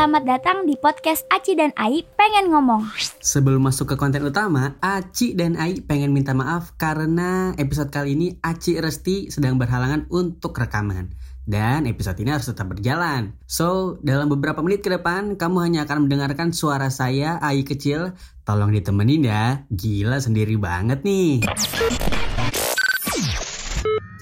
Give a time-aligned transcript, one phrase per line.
[0.00, 2.88] Selamat datang di podcast Aci dan Ai pengen ngomong.
[3.20, 8.32] Sebelum masuk ke konten utama, Aci dan Ai pengen minta maaf karena episode kali ini
[8.40, 11.12] Aci Resti sedang berhalangan untuk rekaman.
[11.44, 13.36] Dan episode ini harus tetap berjalan.
[13.44, 18.16] So, dalam beberapa menit ke depan, kamu hanya akan mendengarkan suara saya, Ai kecil.
[18.48, 21.44] Tolong ditemenin ya, gila sendiri banget nih.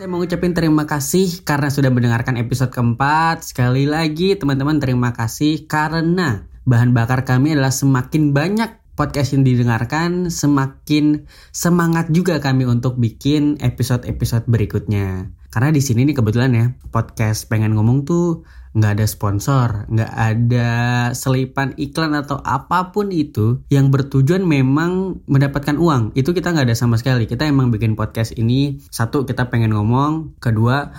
[0.08, 3.44] Saya mau ngucapin terima kasih karena sudah mendengarkan episode keempat.
[3.44, 10.26] Sekali lagi teman-teman terima kasih karena bahan bakar kami adalah semakin banyak podcast yang didengarkan,
[10.26, 15.30] semakin semangat juga kami untuk bikin episode-episode berikutnya.
[15.54, 18.42] Karena di sini nih kebetulan ya, podcast pengen ngomong tuh
[18.74, 20.70] nggak ada sponsor, nggak ada
[21.14, 26.12] selipan iklan atau apa pun itu yang bertujuan memang mendapatkan uang.
[26.18, 27.24] Itu kita nggak ada sama sekali.
[27.30, 30.92] Kita emang bikin podcast ini satu kita pengen ngomong, kedua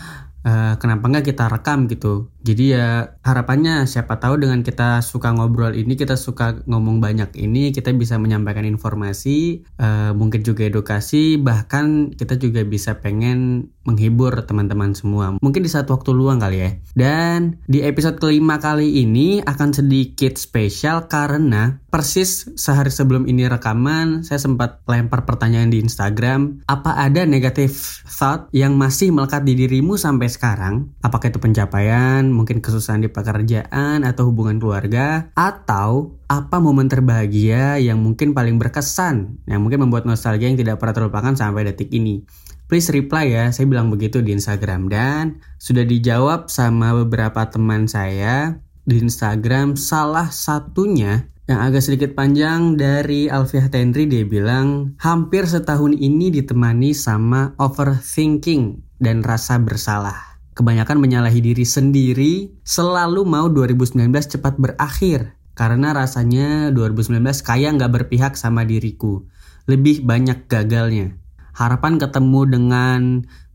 [0.45, 2.31] uh, kenapa nggak kita rekam gitu?
[2.39, 7.75] Jadi ya harapannya siapa tahu dengan kita suka ngobrol ini kita suka ngomong banyak ini
[7.75, 14.93] kita bisa menyampaikan informasi uh, mungkin juga edukasi bahkan kita juga bisa pengen menghibur teman-teman
[14.93, 15.35] semua.
[15.41, 16.71] Mungkin di saat waktu luang kali ya.
[16.93, 24.21] Dan di episode kelima kali ini akan sedikit spesial karena persis sehari sebelum ini rekaman
[24.21, 29.97] saya sempat lempar pertanyaan di Instagram apa ada negatif thought yang masih melekat di dirimu
[29.97, 36.87] sampai sekarang apakah itu pencapaian mungkin kesusahan di pekerjaan atau hubungan keluarga atau apa momen
[36.87, 41.89] terbahagia yang mungkin paling berkesan yang mungkin membuat nostalgia yang tidak pernah terlupakan sampai detik
[41.89, 42.23] ini.
[42.69, 44.93] Please reply ya saya bilang begitu di Instagram.
[44.93, 52.77] Dan sudah dijawab sama beberapa teman saya di Instagram salah satunya yang agak sedikit panjang
[52.77, 60.39] dari Alfiah Tendri dia bilang hampir setahun ini ditemani sama overthinking dan rasa bersalah.
[60.53, 65.33] Kebanyakan menyalahi diri sendiri, selalu mau 2019 cepat berakhir.
[65.55, 69.27] Karena rasanya 2019 kayak nggak berpihak sama diriku.
[69.67, 71.19] Lebih banyak gagalnya
[71.59, 72.99] harapan ketemu dengan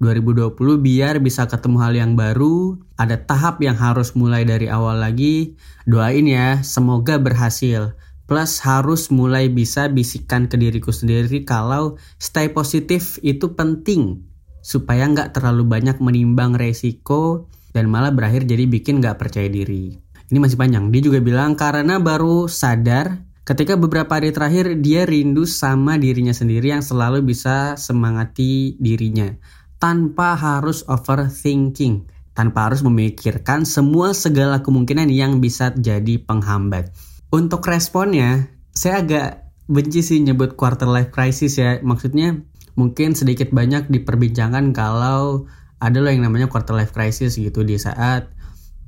[0.04, 5.56] 2020 biar bisa ketemu hal yang baru, ada tahap yang harus mulai dari awal lagi.
[5.88, 7.96] Doain ya, semoga berhasil.
[8.28, 14.24] Plus harus mulai bisa bisikan ke diriku sendiri kalau stay positif itu penting
[14.64, 19.92] supaya nggak terlalu banyak menimbang resiko dan malah berakhir jadi bikin nggak percaya diri.
[20.32, 20.88] Ini masih panjang.
[20.88, 26.72] Dia juga bilang karena baru sadar Ketika beberapa hari terakhir dia rindu sama dirinya sendiri
[26.72, 29.36] yang selalu bisa semangati dirinya
[29.76, 36.88] tanpa harus overthinking, tanpa harus memikirkan semua segala kemungkinan yang bisa jadi penghambat.
[37.28, 41.84] Untuk responnya, saya agak benci sih nyebut quarter life crisis ya.
[41.84, 42.40] Maksudnya
[42.74, 45.46] mungkin sedikit banyak diperbincangkan kalau
[45.78, 48.30] ada loh yang namanya quarter life crisis gitu di saat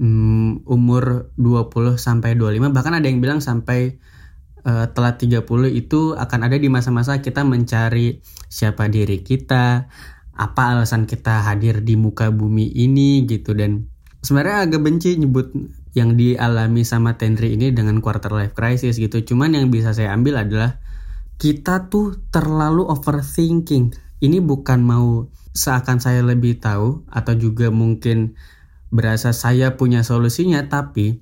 [0.00, 3.98] um, umur 20 sampai 25 bahkan ada yang bilang sampai
[4.66, 8.20] uh, telat 30 itu akan ada di masa-masa kita mencari
[8.50, 9.86] siapa diri kita,
[10.36, 13.86] apa alasan kita hadir di muka bumi ini gitu dan
[14.20, 15.54] sebenarnya agak benci nyebut
[15.96, 19.24] yang dialami sama Tenri ini dengan quarter life crisis gitu.
[19.24, 20.76] Cuman yang bisa saya ambil adalah
[21.36, 23.92] kita tuh terlalu overthinking.
[24.20, 28.36] Ini bukan mau seakan saya lebih tahu atau juga mungkin
[28.88, 31.20] berasa saya punya solusinya tapi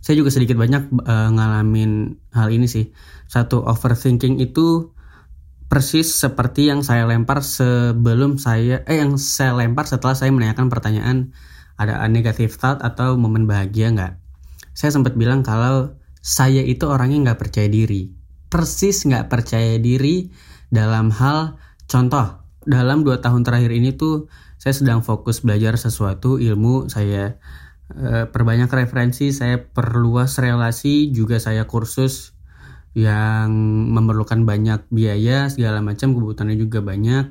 [0.00, 2.94] saya juga sedikit banyak uh, ngalamin hal ini sih.
[3.26, 4.94] Satu overthinking itu
[5.66, 11.34] persis seperti yang saya lempar sebelum saya eh yang saya lempar setelah saya menanyakan pertanyaan
[11.76, 14.14] ada negatif thought atau momen bahagia nggak.
[14.72, 18.15] Saya sempat bilang kalau saya itu orangnya nggak percaya diri.
[18.56, 20.32] Persis nggak percaya diri
[20.72, 26.88] dalam hal contoh dalam dua tahun terakhir ini tuh saya sedang fokus belajar sesuatu ilmu
[26.88, 27.36] saya
[27.86, 32.34] Eh, perbanyak referensi, saya perluas relasi, juga saya kursus
[32.98, 33.54] yang
[33.94, 37.30] memerlukan banyak biaya segala macam kebutuhannya juga banyak.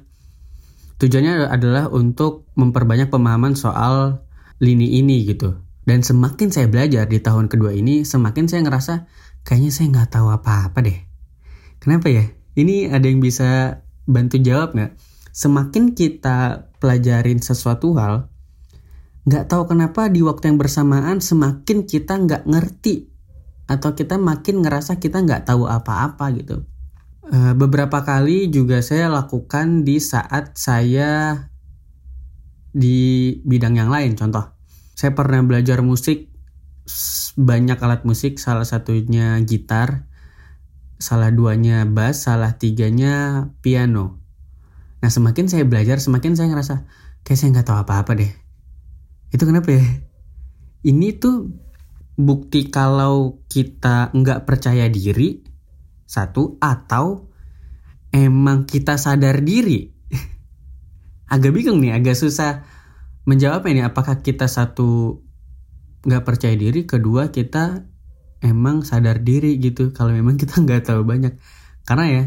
[0.96, 4.24] Tujuannya adalah untuk memperbanyak pemahaman soal
[4.64, 5.60] lini ini gitu.
[5.84, 8.94] Dan semakin saya belajar di tahun kedua ini, semakin saya ngerasa
[9.44, 11.05] kayaknya saya nggak tahu apa-apa deh.
[11.86, 12.26] Kenapa ya?
[12.58, 13.78] Ini ada yang bisa
[14.10, 14.98] bantu jawab nggak?
[15.30, 18.26] Semakin kita pelajarin sesuatu hal,
[19.30, 23.14] nggak tahu kenapa di waktu yang bersamaan semakin kita nggak ngerti
[23.70, 26.66] atau kita makin ngerasa kita nggak tahu apa-apa gitu.
[27.30, 31.38] E, beberapa kali juga saya lakukan di saat saya
[32.74, 34.18] di bidang yang lain.
[34.18, 34.58] Contoh,
[34.98, 36.34] saya pernah belajar musik
[37.38, 40.10] banyak alat musik, salah satunya gitar,
[40.98, 44.20] salah duanya bass, salah tiganya piano.
[45.04, 46.76] Nah semakin saya belajar, semakin saya ngerasa
[47.28, 48.32] kayak saya nggak tahu apa-apa deh.
[49.30, 49.86] Itu kenapa ya?
[50.86, 51.52] Ini tuh
[52.16, 55.44] bukti kalau kita nggak percaya diri
[56.08, 57.28] satu atau
[58.16, 59.92] emang kita sadar diri.
[61.34, 62.64] Agak bingung nih agak susah
[63.26, 63.82] menjawab ini.
[63.84, 65.20] Apakah kita satu
[66.06, 66.86] nggak percaya diri?
[66.86, 67.84] Kedua kita
[68.46, 71.36] emang sadar diri gitu kalau memang kita nggak tahu banyak.
[71.86, 72.24] Karena ya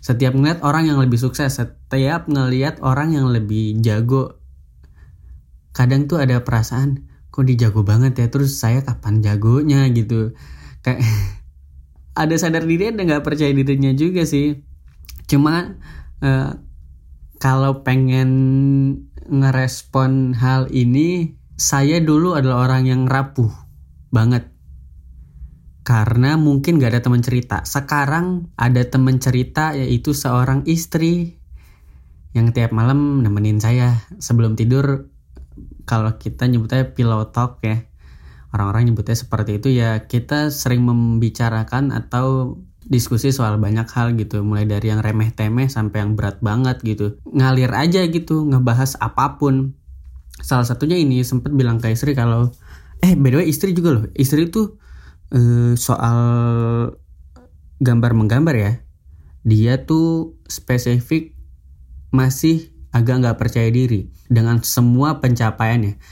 [0.00, 4.38] setiap ngeliat orang yang lebih sukses setiap ngeliat orang yang lebih jago
[5.74, 8.26] kadang tuh ada perasaan kok dijago banget ya?
[8.32, 9.84] Terus saya kapan jagonya?
[9.92, 10.32] gitu.
[10.80, 11.04] Kayak
[12.22, 14.62] ada sadar diri ada nggak percaya dirinya juga sih.
[15.26, 15.76] Cuma
[16.22, 16.50] uh,
[17.36, 18.30] kalau pengen
[19.26, 23.50] ngerespon hal ini saya dulu adalah orang yang rapuh
[24.12, 24.55] banget
[25.86, 27.62] karena mungkin gak ada teman cerita.
[27.62, 31.38] Sekarang ada teman cerita yaitu seorang istri
[32.34, 35.06] yang tiap malam nemenin saya sebelum tidur.
[35.86, 37.86] Kalau kita nyebutnya pillow talk ya.
[38.50, 39.78] Orang-orang nyebutnya seperti itu.
[39.78, 44.42] Ya kita sering membicarakan atau diskusi soal banyak hal gitu.
[44.42, 47.22] Mulai dari yang remeh temeh sampai yang berat banget gitu.
[47.30, 49.78] Ngalir aja gitu ngebahas apa pun.
[50.42, 52.50] Salah satunya ini sempat bilang ke istri kalau
[53.06, 54.10] eh by the way istri juga loh.
[54.18, 54.82] Istri tuh
[55.32, 56.18] eh, soal
[57.80, 58.72] gambar menggambar ya
[59.46, 61.38] dia tuh spesifik
[62.10, 66.02] masih agak nggak percaya diri dengan semua pencapaiannya.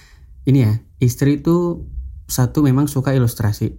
[0.47, 0.73] Ini ya,
[1.03, 1.89] istri itu
[2.31, 3.75] satu memang suka ilustrasi,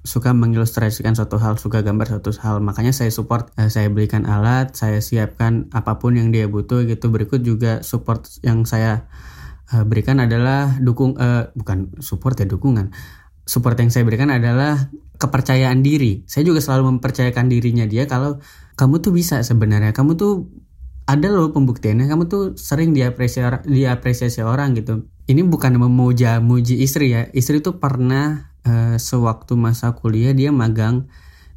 [0.00, 2.64] suka mengilustrasikan suatu hal, suka gambar suatu hal.
[2.64, 7.12] Makanya saya support, eh, saya belikan alat, saya siapkan apa pun yang dia butuh gitu.
[7.12, 9.10] Berikut juga support yang saya
[9.74, 12.94] eh, berikan adalah dukung, eh, bukan support ya dukungan.
[13.46, 16.26] Support yang saya berikan adalah kepercayaan diri.
[16.26, 18.42] Saya juga selalu mempercayakan dirinya dia kalau
[18.76, 20.50] kamu tuh bisa sebenarnya, kamu tuh
[21.06, 22.10] ada loh pembuktiannya.
[22.10, 25.06] Kamu tuh sering diapresiasi diapresiasi orang gitu.
[25.30, 27.30] Ini bukan memuja muji istri ya.
[27.30, 31.06] Istri tuh pernah uh, sewaktu masa kuliah dia magang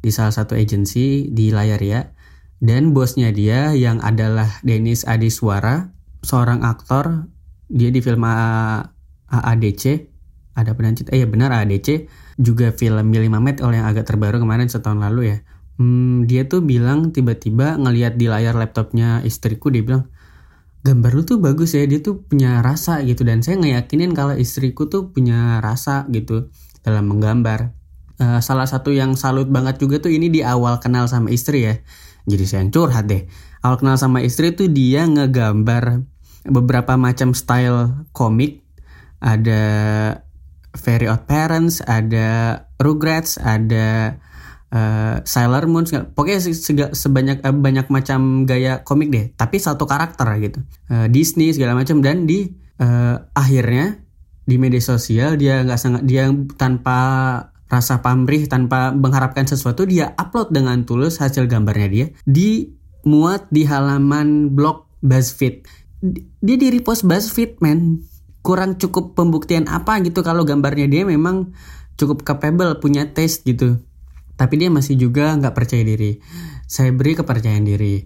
[0.00, 2.14] di salah satu agensi di layar ya.
[2.60, 5.90] Dan bosnya dia yang adalah Denis Adiswara
[6.20, 7.26] seorang aktor
[7.70, 10.09] dia di film AADC
[10.54, 12.10] ada penancit eh ya benar AADC
[12.40, 15.38] juga film Mili Mamet oleh yang agak terbaru kemarin setahun lalu ya.
[15.80, 20.12] Hmm, dia tuh bilang tiba-tiba ngelihat di layar laptopnya istriku dia bilang
[20.80, 23.24] gambar lu tuh bagus ya dia tuh punya rasa gitu.
[23.24, 26.52] Dan saya ngeyakinin kalau istriku tuh punya rasa gitu
[26.84, 27.72] dalam menggambar.
[28.20, 31.80] Uh, salah satu yang salut banget juga tuh ini di awal kenal sama istri ya.
[32.28, 33.24] Jadi saya yang curhat deh.
[33.64, 36.04] Awal kenal sama istri tuh dia ngegambar
[36.44, 38.60] beberapa macam style komik.
[39.20, 39.60] Ada
[40.78, 44.18] Very Odd Parents ada Rugrats ada
[44.70, 49.34] uh, Sailor Moon pokoknya sega, sebanyak uh, banyak macam gaya komik deh.
[49.34, 50.62] Tapi satu karakter gitu.
[50.86, 51.98] Uh, Disney segala macam.
[52.00, 52.50] Dan di
[52.80, 53.98] uh, akhirnya
[54.46, 56.26] di media sosial dia nggak sangat dia
[56.58, 56.98] tanpa
[57.70, 62.74] rasa pamrih tanpa mengharapkan sesuatu dia upload dengan tulus hasil gambarnya dia di
[63.06, 65.64] muat di halaman blog BuzzFeed.
[66.42, 68.02] Dia di repost BuzzFeed men
[68.40, 71.52] kurang cukup pembuktian apa gitu kalau gambarnya dia memang
[72.00, 73.80] cukup capable punya taste gitu.
[74.40, 76.16] Tapi dia masih juga nggak percaya diri.
[76.64, 78.00] Saya beri kepercayaan diri.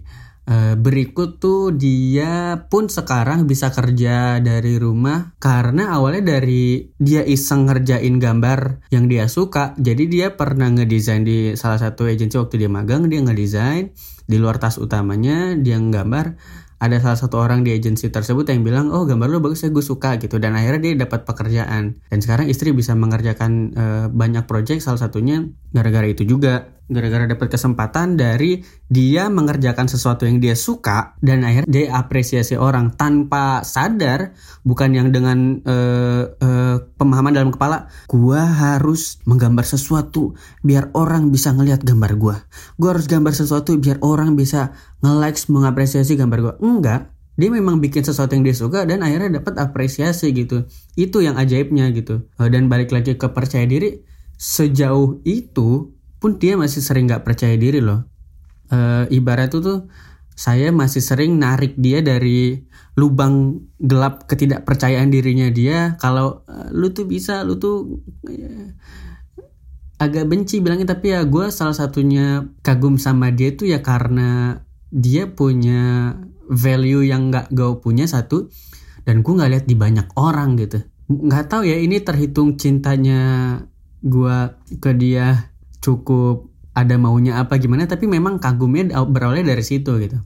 [0.45, 7.65] Uh, berikut tuh dia pun sekarang bisa kerja dari rumah karena awalnya dari dia iseng
[7.65, 9.73] ngerjain gambar yang dia suka.
[9.79, 14.61] Jadi dia pernah ngedesain di salah satu agensi waktu dia magang dia ngedesain di luar
[14.61, 16.37] tas utamanya dia nggambar
[16.75, 19.83] ada salah satu orang di agensi tersebut yang bilang oh gambar lo bagus ya gue
[19.83, 20.37] suka gitu.
[20.37, 21.97] Dan akhirnya dia dapat pekerjaan.
[22.11, 27.49] Dan sekarang istri bisa mengerjakan uh, banyak proyek salah satunya gara-gara itu juga gara-gara dapat
[27.49, 34.37] kesempatan dari dia mengerjakan sesuatu yang dia suka dan akhirnya dia apresiasi orang tanpa sadar
[34.61, 41.49] bukan yang dengan uh, uh, pemahaman dalam kepala gua harus menggambar sesuatu biar orang bisa
[41.57, 42.35] ngelihat gambar gua.
[42.77, 46.53] Gua harus gambar sesuatu biar orang bisa nge-likes mengapresiasi gambar gua.
[46.61, 47.09] Enggak.
[47.35, 50.71] Dia memang bikin sesuatu yang dia suka dan akhirnya dapat apresiasi gitu.
[50.95, 52.31] Itu yang ajaibnya gitu.
[52.39, 54.07] Dan balik lagi ke percaya diri
[54.39, 55.94] sejauh itu
[56.25, 58.09] pun dia masih sering nggak percaya diri loh.
[58.73, 59.79] E, ibarat itu tuh
[60.33, 62.65] saya masih sering narik dia dari
[62.97, 65.93] lubang gelap ketidakpercayaan dirinya dia.
[66.01, 68.73] Kalau e, lu tuh bisa lu tuh ya,
[70.01, 70.97] agak benci bilangnya.
[70.97, 76.17] Tapi ya gue salah satunya kagum sama dia tuh ya karena dia punya
[76.49, 78.49] value yang nggak gue punya satu.
[79.05, 80.81] Dan gue nggak lihat di banyak orang gitu.
[81.05, 83.61] Nggak tahu ya ini terhitung cintanya
[84.01, 84.37] gue
[84.81, 85.53] ke dia
[85.85, 90.17] cukup ada maunya apa gimana tapi memang kagumnya berawalnya dari situ gitu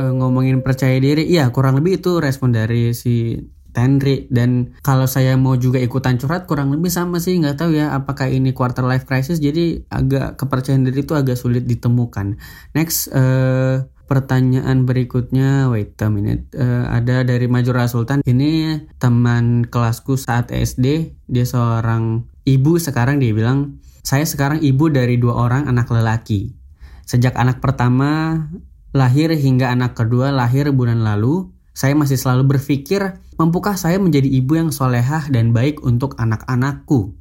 [0.00, 5.38] uh, ngomongin percaya diri, iya kurang lebih itu respon dari si Tenri dan kalau saya
[5.38, 9.06] mau juga ikutan curhat kurang lebih sama sih nggak tahu ya apakah ini quarter life
[9.06, 12.34] crisis jadi agak kepercayaan diri itu agak sulit ditemukan.
[12.74, 15.70] Next uh, pertanyaan berikutnya.
[15.70, 16.50] Wait a minute.
[16.50, 18.26] Uh, ada dari Majura Sultan.
[18.26, 25.14] Ini teman kelasku saat SD dia seorang ibu sekarang dia bilang saya sekarang ibu dari
[25.14, 26.58] dua orang anak lelaki.
[27.06, 28.42] Sejak anak pertama
[28.90, 34.58] lahir hingga anak kedua lahir bulan lalu saya masih selalu berpikir mampukah saya menjadi ibu
[34.58, 37.14] yang solehah dan baik untuk anak-anakku?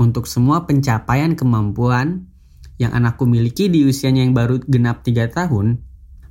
[0.00, 2.32] Untuk semua pencapaian kemampuan
[2.80, 5.84] yang anakku miliki di usianya yang baru genap 3 tahun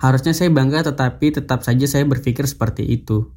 [0.03, 3.31] Harusnya saya bangga tetapi tetap saja saya berpikir seperti itu.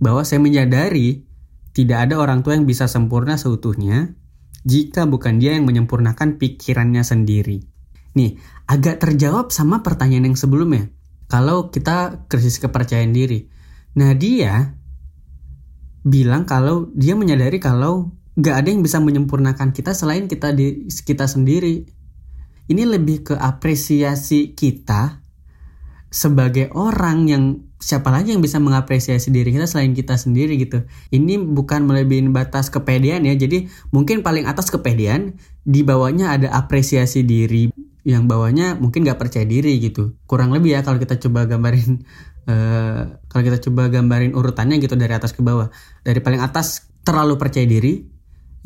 [0.00, 1.28] Bahwa saya menyadari
[1.76, 4.16] tidak ada orang tua yang bisa sempurna seutuhnya
[4.64, 7.68] jika bukan dia yang menyempurnakan pikirannya sendiri.
[8.16, 10.88] Nih, agak terjawab sama pertanyaan yang sebelumnya.
[11.28, 13.52] Kalau kita krisis kepercayaan diri.
[14.00, 14.72] Nah, dia
[16.00, 21.28] bilang kalau dia menyadari kalau gak ada yang bisa menyempurnakan kita selain kita di kita
[21.28, 21.84] sendiri.
[22.72, 25.25] Ini lebih ke apresiasi kita
[26.10, 27.44] sebagai orang yang
[27.76, 30.86] siapa lagi yang bisa mengapresiasi diri kita selain kita sendiri gitu.
[31.12, 33.34] Ini bukan melebihi batas kepedean ya.
[33.36, 35.36] Jadi mungkin paling atas kepedean,
[35.66, 37.68] di bawahnya ada apresiasi diri
[38.06, 40.14] yang bawahnya mungkin gak percaya diri gitu.
[40.30, 42.06] Kurang lebih ya kalau kita coba gambarin
[42.46, 45.68] uh, kalau kita coba gambarin urutannya gitu dari atas ke bawah.
[46.06, 48.02] Dari paling atas terlalu percaya diri,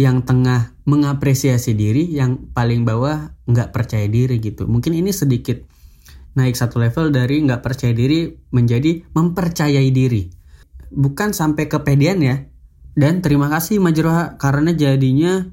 [0.00, 4.64] yang tengah mengapresiasi diri, yang paling bawah nggak percaya diri gitu.
[4.64, 5.60] Mungkin ini sedikit
[6.34, 10.30] naik satu level dari nggak percaya diri menjadi mempercayai diri.
[10.90, 12.36] Bukan sampai kepedean ya.
[12.94, 15.46] Dan terima kasih Majroha karena jadinya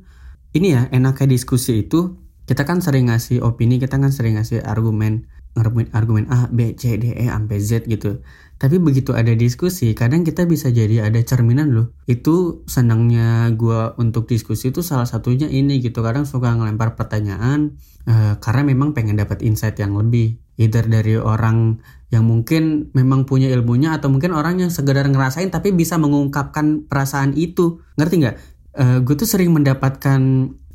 [0.58, 2.18] ini ya enaknya diskusi itu
[2.48, 5.28] kita kan sering ngasih opini, kita kan sering ngasih argumen,
[5.60, 8.24] argumen, argumen A, B, C, D, E, sampai Z gitu.
[8.58, 11.94] Tapi begitu ada diskusi, kadang kita bisa jadi ada cerminan loh.
[12.08, 16.00] Itu senangnya gue untuk diskusi itu salah satunya ini gitu.
[16.02, 20.40] Kadang suka ngelempar pertanyaan uh, karena memang pengen dapat insight yang lebih.
[20.58, 21.78] Either dari orang
[22.10, 27.38] yang mungkin memang punya ilmunya atau mungkin orang yang sekedar ngerasain tapi bisa mengungkapkan perasaan
[27.38, 27.84] itu.
[28.00, 28.36] Ngerti nggak?
[28.78, 30.22] Uh, eh, gue tuh sering mendapatkan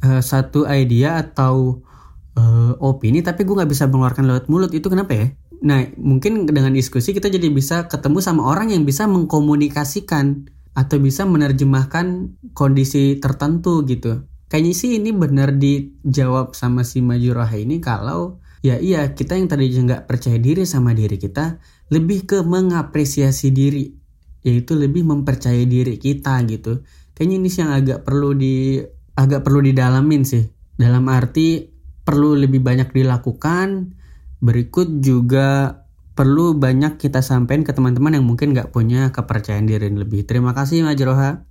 [0.06, 1.82] uh, satu idea atau
[2.38, 4.70] uh, opini tapi gue nggak bisa mengeluarkan lewat mulut.
[4.70, 5.26] Itu kenapa ya?
[5.62, 11.22] Nah, mungkin dengan diskusi kita jadi bisa ketemu sama orang yang bisa mengkomunikasikan atau bisa
[11.22, 14.26] menerjemahkan kondisi tertentu gitu.
[14.50, 19.68] Kayaknya sih ini benar dijawab sama si Majurah ini kalau ya iya kita yang tadi
[19.68, 21.58] nggak percaya diri sama diri kita
[21.90, 23.90] lebih ke mengapresiasi diri
[24.42, 26.82] yaitu lebih mempercayai diri kita gitu.
[27.14, 28.82] Kayaknya ini sih yang agak perlu di
[29.14, 30.42] agak perlu didalamin sih.
[30.74, 31.62] Dalam arti
[32.02, 34.00] perlu lebih banyak dilakukan
[34.42, 35.86] Berikut juga
[36.18, 40.26] perlu banyak kita sampaikan ke teman-teman yang mungkin nggak punya kepercayaan diri yang lebih.
[40.26, 41.46] Terima kasih Majroha.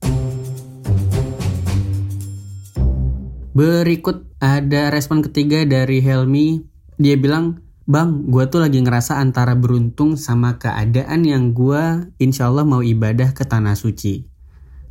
[3.55, 6.70] Berikut ada respon ketiga dari Helmi.
[7.01, 12.61] Dia bilang, Bang, gue tuh lagi ngerasa antara beruntung sama keadaan yang gue insya Allah
[12.61, 14.21] mau ibadah ke Tanah Suci.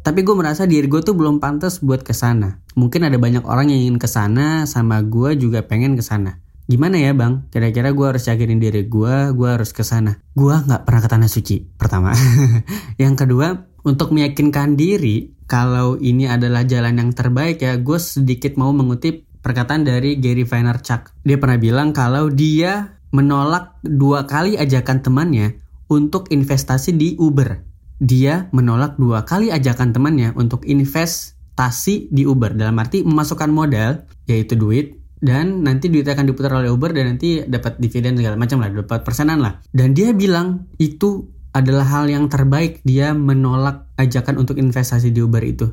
[0.02, 2.58] Tapi gue merasa diri gue tuh belum pantas buat ke sana.
[2.74, 6.42] Mungkin ada banyak orang yang ingin ke sana sama gue juga pengen ke sana.
[6.66, 7.46] Gimana ya bang?
[7.54, 10.18] Kira-kira gue harus yakinin diri gue, gue harus ke sana.
[10.34, 11.62] Gue nggak pernah ke tanah suci.
[11.62, 12.10] Pertama,
[13.02, 18.74] yang kedua untuk meyakinkan diri kalau ini adalah jalan yang terbaik ya, gue sedikit mau
[18.74, 21.24] mengutip perkataan dari Gary Vaynerchuk.
[21.24, 25.58] Dia pernah bilang kalau dia menolak dua kali ajakan temannya
[25.90, 27.66] untuk investasi di Uber.
[28.00, 32.56] Dia menolak dua kali ajakan temannya untuk investasi di Uber.
[32.56, 37.44] Dalam arti memasukkan modal, yaitu duit, dan nanti duitnya akan diputar oleh Uber dan nanti
[37.44, 39.60] dapat dividen segala macam lah, dapat persenan lah.
[39.68, 45.42] Dan dia bilang itu adalah hal yang terbaik dia menolak ajakan untuk investasi di Uber
[45.44, 45.68] itu.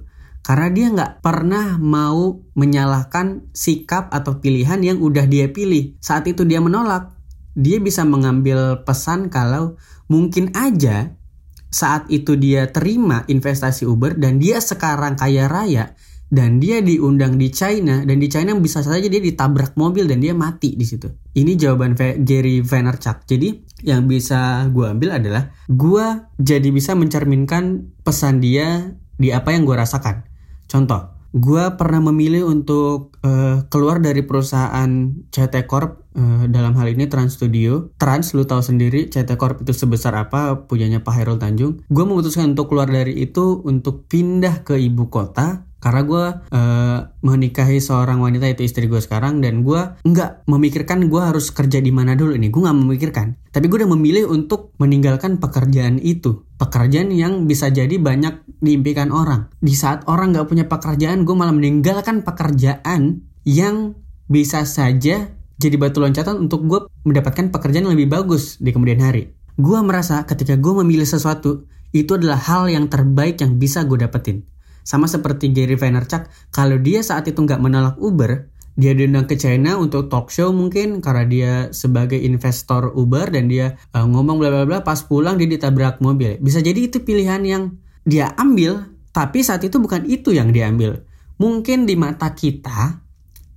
[0.47, 5.99] Karena dia nggak pernah mau menyalahkan sikap atau pilihan yang udah dia pilih.
[5.99, 7.11] Saat itu dia menolak,
[7.51, 9.75] dia bisa mengambil pesan kalau
[10.07, 11.19] mungkin aja
[11.67, 15.91] saat itu dia terima investasi Uber dan dia sekarang kaya raya,
[16.27, 20.35] dan dia diundang di China dan di China bisa saja dia ditabrak mobil dan dia
[20.35, 21.07] mati di situ.
[21.35, 23.23] Ini jawaban Gary Vaynerchuk.
[23.27, 26.07] Jadi yang bisa gue ambil adalah gue
[26.39, 30.36] jadi bisa mencerminkan pesan dia di apa yang gue rasakan.
[30.67, 34.87] Contoh, gue pernah memilih untuk uh, keluar dari perusahaan
[35.31, 37.91] CT Corp uh, dalam hal ini Trans Studio.
[37.99, 41.83] Trans lu tahu sendiri CT Corp itu sebesar apa punyanya Pak Hairul Tanjung.
[41.91, 46.25] Gue memutuskan untuk keluar dari itu untuk pindah ke ibu kota karena gue
[46.57, 51.77] uh, menikahi seorang wanita itu istri gue sekarang dan gue nggak memikirkan gue harus kerja
[51.77, 52.49] di mana dulu ini.
[52.49, 53.27] Gue nggak memikirkan.
[53.53, 56.49] Tapi gue udah memilih untuk meninggalkan pekerjaan itu.
[56.57, 59.53] Pekerjaan yang bisa jadi banyak diimpikan orang.
[59.61, 63.93] Di saat orang nggak punya pekerjaan gue malah meninggalkan pekerjaan yang
[64.27, 69.29] bisa saja jadi batu loncatan untuk gue mendapatkan pekerjaan yang lebih bagus di kemudian hari.
[69.57, 74.45] Gue merasa ketika gue memilih sesuatu itu adalah hal yang terbaik yang bisa gue dapetin
[74.87, 78.47] sama seperti Gary Vaynerchuk, kalau dia saat itu nggak menolak Uber,
[78.79, 83.75] dia diundang ke China untuk talk show mungkin karena dia sebagai investor Uber dan dia
[83.91, 86.39] uh, ngomong bla bla bla pas pulang dia ditabrak mobil.
[86.39, 87.75] Bisa jadi itu pilihan yang
[88.07, 91.03] dia ambil, tapi saat itu bukan itu yang dia ambil.
[91.35, 93.03] Mungkin di mata kita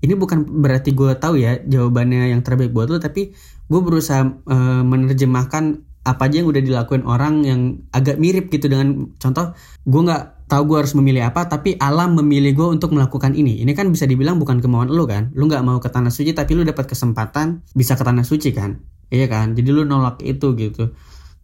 [0.01, 3.31] ini bukan berarti gue tahu ya jawabannya yang terbaik buat lo, tapi
[3.71, 7.61] gue berusaha uh, menerjemahkan apa aja yang udah dilakuin orang yang
[7.93, 9.53] agak mirip gitu dengan contoh
[9.85, 13.63] gue nggak tahu gue harus memilih apa tapi alam memilih gue untuk melakukan ini.
[13.63, 15.31] Ini kan bisa dibilang bukan kemauan lo kan?
[15.39, 18.83] Lu nggak mau ke tanah suci tapi lu dapat kesempatan bisa ke tanah suci kan?
[19.15, 19.55] Iya kan?
[19.55, 20.91] Jadi lu nolak itu gitu.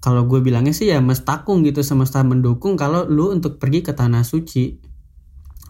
[0.03, 4.27] Kalau gue bilangnya sih ya mestakung gitu semesta mendukung kalau lu untuk pergi ke tanah
[4.27, 4.83] suci.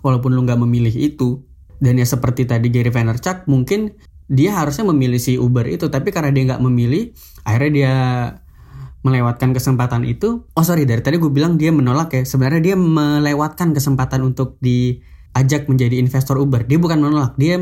[0.00, 1.44] Walaupun lu nggak memilih itu.
[1.76, 3.92] Dan ya seperti tadi Gary Vaynerchuk mungkin
[4.26, 7.14] dia harusnya memilih si Uber itu tapi karena dia nggak memilih
[7.46, 7.94] akhirnya dia
[9.02, 12.22] melewatkan kesempatan itu oh sorry dari tadi gue bilang dia menolak ya.
[12.24, 16.64] Sebenarnya dia melewatkan kesempatan untuk diajak menjadi investor Uber.
[16.64, 17.58] Dia bukan menolak dia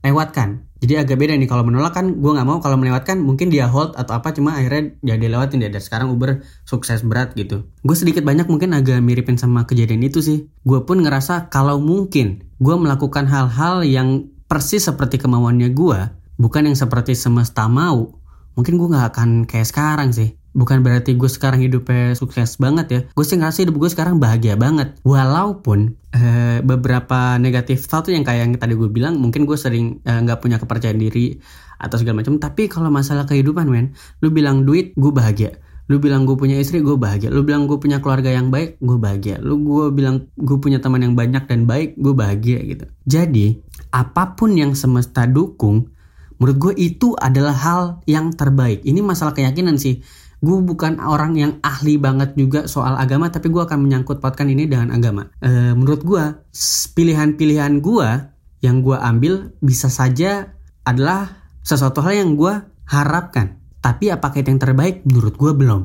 [0.00, 0.64] melewatkan.
[0.78, 3.98] Jadi agak beda nih kalau menolak kan gue nggak mau kalau melewatkan mungkin dia hold
[3.98, 5.70] atau apa cuma akhirnya ya dia lewatin dia.
[5.70, 7.66] Dari sekarang Uber sukses berat gitu.
[7.82, 10.46] Gue sedikit banyak mungkin agak miripin sama kejadian itu sih.
[10.62, 15.98] Gue pun ngerasa kalau mungkin gue melakukan hal-hal yang persis seperti kemauannya gue
[16.38, 18.17] bukan yang seperti semesta mau
[18.58, 20.34] mungkin gue nggak akan kayak sekarang sih.
[20.58, 23.00] Bukan berarti gue sekarang hidupnya sukses banget ya.
[23.14, 24.98] Gue sih ngerasa hidup gue sekarang bahagia banget.
[25.06, 30.18] Walaupun uh, beberapa negatif thought yang kayak yang tadi gue bilang mungkin gue sering eh,
[30.18, 31.38] nggak punya kepercayaan diri
[31.78, 32.42] atau segala macam.
[32.42, 35.54] Tapi kalau masalah kehidupan men lu bilang duit gue bahagia.
[35.88, 37.30] Lu bilang gue punya istri gue bahagia.
[37.30, 39.38] Lu bilang gue punya keluarga yang baik gue bahagia.
[39.38, 42.84] Lu gue bilang gue punya teman yang banyak dan baik gue bahagia gitu.
[43.06, 43.62] Jadi
[43.94, 45.88] apa pun yang semesta dukung
[46.38, 48.86] Menurut gue itu adalah hal yang terbaik.
[48.86, 50.02] Ini masalah keyakinan sih.
[50.38, 54.70] Gue bukan orang yang ahli banget juga soal agama, tapi gue akan menyangkut pautkan ini
[54.70, 55.26] dengan agama.
[55.42, 56.24] E, menurut gue,
[56.94, 58.08] pilihan-pilihan gue
[58.62, 60.54] yang gue ambil bisa saja
[60.86, 62.54] adalah sesuatu hal yang gue
[62.86, 63.58] harapkan.
[63.82, 65.02] Tapi apakah itu yang terbaik?
[65.10, 65.82] Menurut gue belum.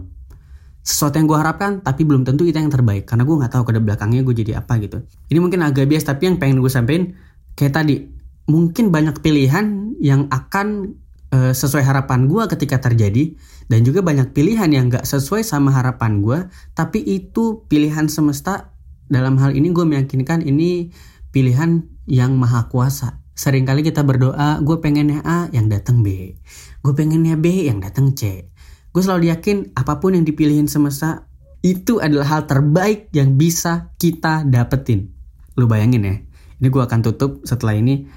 [0.85, 3.09] Sesuatu yang gue harapkan, tapi belum tentu itu yang terbaik.
[3.09, 5.01] Karena gue nggak tahu ke belakangnya gue jadi apa gitu.
[5.33, 7.17] Ini mungkin agak bias, tapi yang pengen gue sampein
[7.57, 8.05] kayak tadi
[8.47, 10.99] mungkin banyak pilihan yang akan
[11.31, 13.33] uh, sesuai harapan gue ketika terjadi
[13.71, 16.39] dan juga banyak pilihan yang gak sesuai sama harapan gue
[16.75, 18.75] tapi itu pilihan semesta.
[19.03, 20.89] Dalam hal ini gue meyakinkan ini
[21.29, 23.21] pilihan yang maha kuasa.
[23.33, 26.37] Seringkali kita berdoa gue pengennya A yang datang B.
[26.81, 28.49] Gue pengennya B yang datang C.
[28.89, 31.29] Gue selalu yakin apa pun yang dipilihin semesta
[31.63, 35.13] itu adalah hal terbaik yang bisa kita dapetin.
[35.57, 36.15] Lu bayangin ya
[36.63, 38.07] ini gue akan tutup setelah ini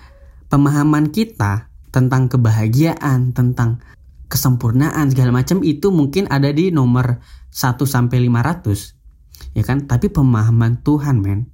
[0.49, 3.81] pemahaman kita tentang kebahagiaan, tentang
[4.27, 9.55] kesempurnaan segala macam itu mungkin ada di nomor 1 sampai 500.
[9.57, 9.87] Ya kan?
[9.87, 11.49] Tapi pemahaman Tuhan, men,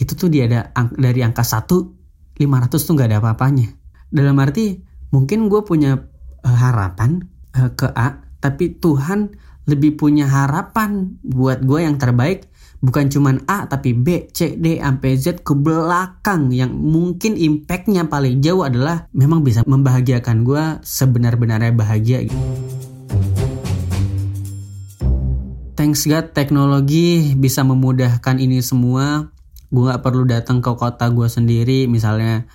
[0.00, 1.98] itu tuh dia ada dari angka 1
[2.38, 3.68] 500 tuh nggak ada apa-apanya.
[4.08, 4.78] Dalam arti
[5.10, 5.98] mungkin gue punya
[6.46, 7.26] uh, harapan
[7.58, 9.34] uh, ke A, tapi Tuhan
[9.68, 15.18] lebih punya harapan buat gue yang terbaik bukan cuman A tapi B, C, D sampai
[15.18, 22.22] Z ke belakang yang mungkin impactnya paling jauh adalah memang bisa membahagiakan gue sebenar-benarnya bahagia.
[25.78, 29.30] Thanks God teknologi bisa memudahkan ini semua.
[29.70, 32.50] Gue gak perlu datang ke kota gue sendiri misalnya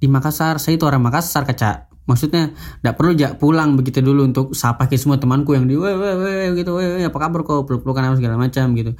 [0.00, 0.56] di Makassar.
[0.56, 5.00] Saya itu orang Makassar kaca maksudnya tidak perlu jak pulang begitu dulu untuk sapa ke
[5.00, 8.16] semua temanku yang di weh weh weh gitu weh apa kabar kok peluk pelukan apa
[8.20, 8.92] segala macam gitu.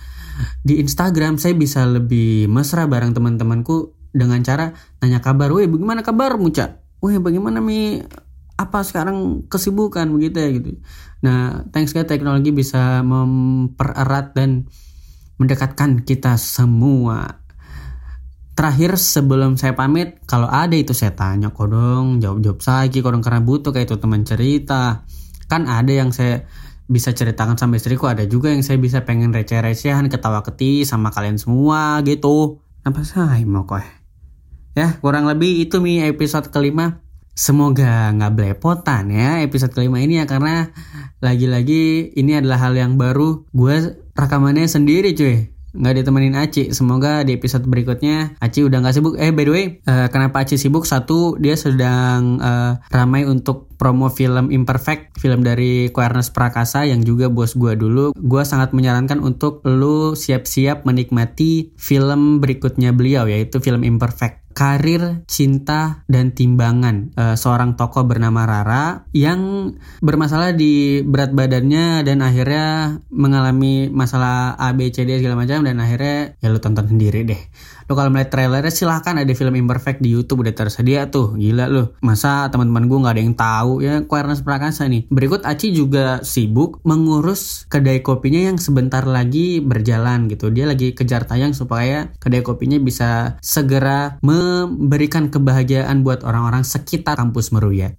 [0.65, 4.73] Di Instagram saya bisa lebih mesra bareng teman-temanku dengan cara
[5.05, 8.01] nanya kabar weh bagaimana kabar muca weh bagaimana mi?
[8.55, 10.07] Apa sekarang kesibukan?
[10.15, 10.71] Begitu ya gitu.
[11.27, 14.71] Nah thanks God teknologi bisa mempererat dan
[15.43, 17.44] mendekatkan kita semua
[18.55, 23.43] terakhir sebelum saya pamit kalau ada itu saya tanya kodong jawab jawab saya kodong karena
[23.43, 25.05] butuh kayak itu teman cerita.
[25.51, 26.47] Kan ada yang saya
[26.87, 31.37] bisa ceritakan sama istriku ada juga yang saya bisa pengen receh-recehan ketawa keti sama kalian
[31.37, 32.63] semua gitu.
[32.87, 33.83] Apa saya mau kok
[34.75, 37.03] ya kurang lebih itu mi episode kelima.
[37.35, 40.71] Semoga nggak belepotan ya episode kelima ini ya karena
[41.19, 43.51] lagi-lagi ini adalah hal yang baru.
[43.51, 46.71] Gue rekamannya sendiri cuy nggak ditemenin Aci.
[46.71, 49.15] Semoga di episode berikutnya Aci udah nggak sibuk.
[49.19, 50.87] Eh by the way, uh, kenapa Aci sibuk?
[50.87, 57.27] Satu dia sedang uh, ramai untuk promo film Imperfect, film dari Quernes Prakasa yang juga
[57.27, 58.15] bos gua dulu.
[58.15, 66.07] Gua sangat menyarankan untuk lu siap-siap menikmati film berikutnya beliau yaitu film Imperfect karir, cinta,
[66.07, 73.91] dan timbangan uh, seorang tokoh bernama Rara yang bermasalah di berat badannya dan akhirnya mengalami
[73.91, 77.43] masalah A, B, C, D segala macam dan akhirnya ya lu tonton sendiri deh.
[77.89, 81.37] Lo kalau melihat trailernya silahkan ada film Imperfect di YouTube udah tersedia tuh.
[81.37, 81.93] Gila lu.
[82.01, 85.09] Masa teman-teman gue nggak ada yang tahu ya Quernes Prakasa nih.
[85.13, 90.49] Berikut Aci juga sibuk mengurus kedai kopinya yang sebentar lagi berjalan gitu.
[90.49, 97.53] Dia lagi kejar tayang supaya kedai kopinya bisa segera memberikan kebahagiaan buat orang-orang sekitar kampus
[97.55, 97.95] Meruya.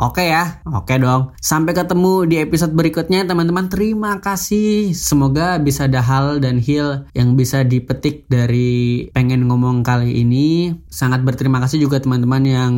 [0.00, 1.36] Oke ya, oke dong.
[1.44, 3.68] Sampai ketemu di episode berikutnya teman-teman.
[3.68, 4.96] Terima kasih.
[4.96, 10.72] Semoga bisa ada hal dan heal yang bisa dipetik dari pengen ngomong kali ini.
[10.88, 12.72] Sangat berterima kasih juga teman-teman yang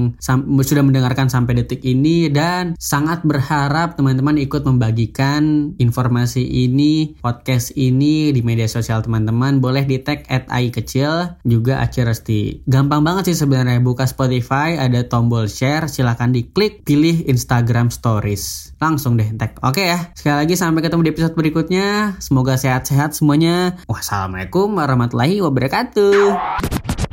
[0.67, 8.35] sudah mendengarkan sampai detik ini dan sangat berharap teman-teman ikut membagikan informasi ini, podcast ini
[8.35, 9.63] di media sosial teman-teman.
[9.63, 12.43] Boleh di tag at ai kecil juga Aci Resti.
[12.67, 18.73] Gampang banget sih sebenarnya buka Spotify ada tombol share silahkan diklik pilih Instagram Stories.
[18.81, 19.61] Langsung deh tag.
[19.61, 20.09] Oke ya.
[20.17, 22.17] Sekali lagi sampai ketemu di episode berikutnya.
[22.17, 23.77] Semoga sehat-sehat semuanya.
[23.85, 27.12] Wassalamualaikum warahmatullahi wabarakatuh.